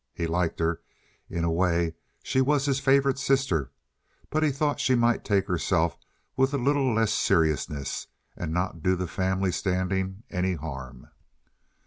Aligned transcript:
He 0.15 0.25
liked 0.25 0.59
her—in 0.59 1.43
a 1.43 1.51
way 1.51 1.93
she 2.23 2.41
was 2.41 2.65
his 2.65 2.79
favorite 2.79 3.19
sister—but 3.19 4.41
he 4.41 4.51
thought 4.51 4.79
she 4.79 4.95
might 4.95 5.23
take 5.23 5.45
herself 5.47 5.95
with 6.35 6.55
a 6.55 6.57
little 6.57 6.91
less 6.91 7.13
seriousness 7.13 8.07
and 8.35 8.51
not 8.51 8.81
do 8.81 8.95
the 8.95 9.05
family 9.05 9.51
standing 9.51 10.23
any 10.31 10.55
harm. 10.55 11.05